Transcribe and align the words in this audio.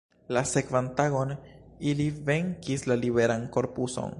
La 0.35 0.41
sekvan 0.51 0.87
tagon 1.01 1.33
ili 1.91 2.09
venkis 2.31 2.87
la 2.93 2.99
liberan 3.05 3.47
korpuson. 3.59 4.09